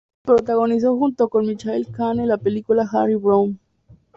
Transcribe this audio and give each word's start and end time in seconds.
Protagonizó 0.23 0.97
junto 0.97 1.29
con 1.29 1.45
Michael 1.45 1.91
Cane 1.91 2.25
la 2.25 2.37
película 2.39 2.89
"Harry 2.91 3.13
Brown". 3.13 3.59